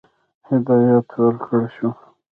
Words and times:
هدایت 0.47 1.07
ورکړه 1.21 1.61
شو. 1.75 1.89